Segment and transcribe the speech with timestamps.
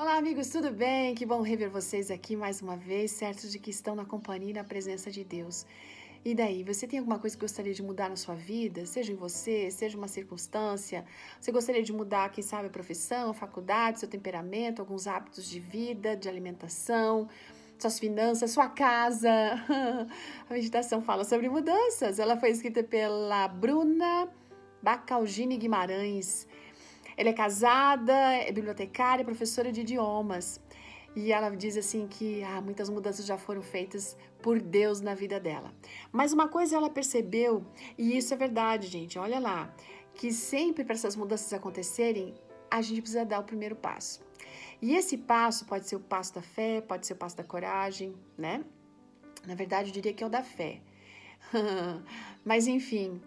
[0.00, 1.14] Olá, amigos, tudo bem?
[1.14, 4.54] Que bom rever vocês aqui mais uma vez, certos de que estão na companhia e
[4.54, 5.66] na presença de Deus.
[6.24, 8.86] E daí, você tem alguma coisa que gostaria de mudar na sua vida?
[8.86, 11.04] Seja em você, seja uma circunstância?
[11.38, 15.60] Você gostaria de mudar, quem sabe, a profissão, a faculdade, seu temperamento, alguns hábitos de
[15.60, 17.28] vida, de alimentação,
[17.78, 19.30] suas finanças, sua casa?
[20.48, 22.18] a meditação fala sobre mudanças.
[22.18, 24.30] Ela foi escrita pela Bruna
[24.82, 26.48] Bacalgini Guimarães.
[27.20, 30.58] Ela é casada, é bibliotecária, professora de idiomas.
[31.14, 35.38] E ela diz assim que ah, muitas mudanças já foram feitas por Deus na vida
[35.38, 35.70] dela.
[36.10, 37.62] Mas uma coisa ela percebeu,
[37.98, 39.70] e isso é verdade, gente, olha lá,
[40.14, 42.34] que sempre para essas mudanças acontecerem,
[42.70, 44.22] a gente precisa dar o primeiro passo.
[44.80, 48.14] E esse passo pode ser o passo da fé, pode ser o passo da coragem,
[48.38, 48.64] né?
[49.46, 50.80] Na verdade, eu diria que é o da fé.
[52.42, 53.20] Mas enfim,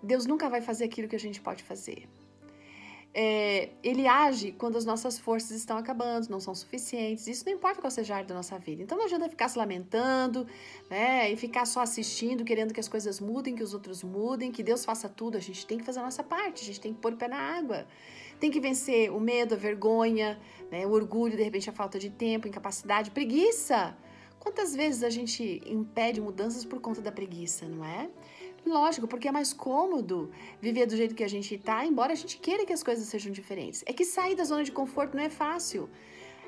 [0.00, 2.08] Deus nunca vai fazer aquilo que a gente pode fazer
[3.16, 7.28] é, ele age quando as nossas forças estão acabando, não são suficientes.
[7.28, 8.82] Isso não importa qual seja a área da nossa vida.
[8.82, 10.44] Então não adianta ficar se lamentando,
[10.90, 11.30] né?
[11.30, 14.84] E ficar só assistindo, querendo que as coisas mudem, que os outros mudem, que Deus
[14.84, 15.36] faça tudo.
[15.36, 17.28] A gente tem que fazer a nossa parte, a gente tem que pôr o pé
[17.28, 17.86] na água.
[18.40, 20.84] Tem que vencer o medo, a vergonha, né?
[20.84, 23.96] o orgulho, de repente a falta de tempo, incapacidade, preguiça.
[24.40, 28.10] Quantas vezes a gente impede mudanças por conta da preguiça, não é?
[28.66, 32.38] Lógico, porque é mais cômodo viver do jeito que a gente está, embora a gente
[32.38, 33.82] queira que as coisas sejam diferentes.
[33.86, 35.88] É que sair da zona de conforto não é fácil.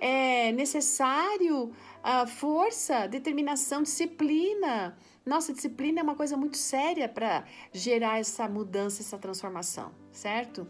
[0.00, 4.96] É necessário uh, força, determinação, disciplina.
[5.26, 10.66] Nossa, disciplina é uma coisa muito séria para gerar essa mudança, essa transformação, certo?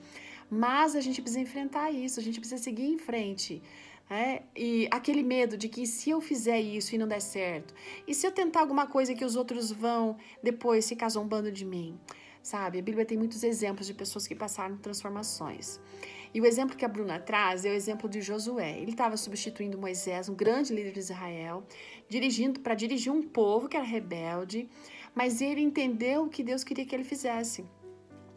[0.51, 3.63] Mas a gente precisa enfrentar isso, a gente precisa seguir em frente.
[4.11, 7.75] É, e aquele medo de que se eu fizer isso e não der certo,
[8.07, 11.99] e se eu tentar alguma coisa que os outros vão depois ficar zombando de mim,
[12.43, 12.79] sabe?
[12.79, 15.79] A Bíblia tem muitos exemplos de pessoas que passaram transformações.
[16.33, 18.79] E o exemplo que a Bruna traz é o exemplo de Josué.
[18.79, 21.65] Ele estava substituindo Moisés, um grande líder de Israel,
[22.09, 24.69] dirigindo para dirigir um povo que era rebelde,
[25.15, 27.65] mas ele entendeu o que Deus queria que ele fizesse.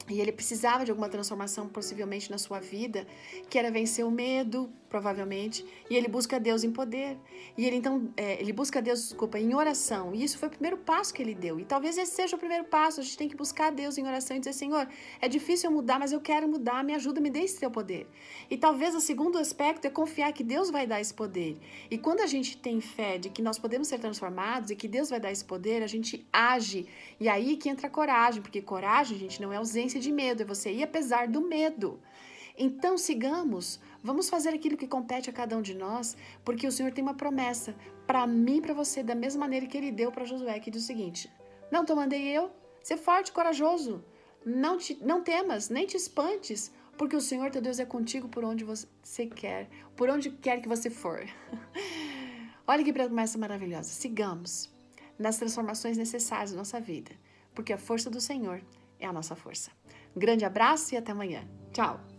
[0.09, 3.07] E ele precisava de alguma transformação, possivelmente na sua vida,
[3.49, 7.17] que era vencer o medo, provavelmente, e ele busca Deus em poder.
[7.57, 10.13] E ele então, é, ele busca Deus, desculpa, em oração.
[10.13, 11.57] E isso foi o primeiro passo que ele deu.
[11.61, 12.99] E talvez esse seja o primeiro passo.
[12.99, 14.85] A gente tem que buscar Deus em oração e dizer: Senhor,
[15.21, 18.05] é difícil eu mudar, mas eu quero mudar, me ajuda, me dê esse teu poder.
[18.49, 21.57] E talvez o segundo aspecto é confiar que Deus vai dar esse poder.
[21.89, 25.09] E quando a gente tem fé de que nós podemos ser transformados e que Deus
[25.09, 26.85] vai dar esse poder, a gente age.
[27.17, 30.69] E aí que entra coragem, porque coragem, gente, não é ausência de medo, é você
[30.69, 31.97] ir apesar do medo.
[32.63, 36.91] Então sigamos, vamos fazer aquilo que compete a cada um de nós, porque o Senhor
[36.91, 37.73] tem uma promessa
[38.05, 40.83] para mim e para você, da mesma maneira que ele deu para Josué, que diz
[40.83, 41.27] o seguinte:
[41.71, 42.51] Não te mandei eu,
[42.83, 44.05] ser forte corajoso,
[44.45, 48.45] não, te, não temas, nem te espantes, porque o Senhor teu Deus é contigo por
[48.45, 51.25] onde você quer, por onde quer que você for.
[52.67, 53.89] Olha que promessa maravilhosa.
[53.89, 54.71] Sigamos
[55.17, 57.11] nas transformações necessárias da nossa vida,
[57.55, 58.61] porque a força do Senhor
[58.99, 59.71] é a nossa força.
[60.15, 61.43] Um grande abraço e até amanhã.
[61.73, 62.10] Tchau!